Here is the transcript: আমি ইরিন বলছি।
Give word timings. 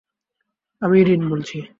আমি 0.81 0.95
ইরিন 0.99 1.29
বলছি। 1.29 1.57